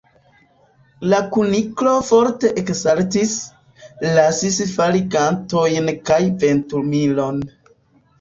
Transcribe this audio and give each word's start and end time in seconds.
La 1.13 1.17
Kuniklo 1.33 1.91
forte 2.07 2.49
eksaltis, 2.61 3.33
lasis 4.15 4.57
fali 4.79 5.03
gantojn 5.17 5.91
kaj 6.09 6.19
ventumilon. 6.45 7.39